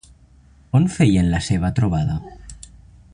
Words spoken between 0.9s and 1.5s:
feien la